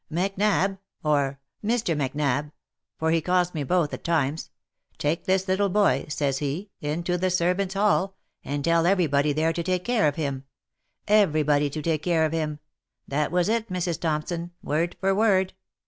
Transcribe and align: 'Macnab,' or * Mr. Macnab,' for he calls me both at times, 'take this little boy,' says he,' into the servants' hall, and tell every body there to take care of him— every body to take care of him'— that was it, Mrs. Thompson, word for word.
'Macnab,' 0.11 0.79
or 1.03 1.39
* 1.51 1.53
Mr. 1.63 1.95
Macnab,' 1.95 2.51
for 2.97 3.11
he 3.11 3.21
calls 3.21 3.53
me 3.53 3.63
both 3.63 3.93
at 3.93 4.03
times, 4.03 4.49
'take 4.97 5.25
this 5.25 5.47
little 5.47 5.69
boy,' 5.69 6.07
says 6.09 6.39
he,' 6.39 6.71
into 6.81 7.19
the 7.19 7.29
servants' 7.29 7.75
hall, 7.75 8.15
and 8.43 8.65
tell 8.65 8.87
every 8.87 9.05
body 9.05 9.31
there 9.31 9.53
to 9.53 9.61
take 9.61 9.85
care 9.85 10.07
of 10.07 10.15
him— 10.15 10.45
every 11.07 11.43
body 11.43 11.69
to 11.69 11.83
take 11.83 12.01
care 12.01 12.25
of 12.25 12.31
him'— 12.33 12.57
that 13.07 13.31
was 13.31 13.47
it, 13.47 13.69
Mrs. 13.69 13.99
Thompson, 13.99 14.49
word 14.63 14.97
for 14.99 15.13
word. 15.13 15.53